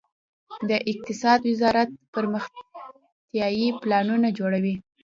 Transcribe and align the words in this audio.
د 0.69 0.71
اقتصاد 0.91 1.39
وزارت 1.51 1.89
پرمختیايي 2.13 3.67
پلانونه 3.81 4.27
جوړوي 4.39 4.75